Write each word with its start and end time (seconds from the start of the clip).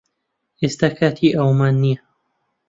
ئێستا 0.61 0.89
کاتی 0.97 1.35
ئەوەمان 1.37 1.75
نییە 1.83 1.99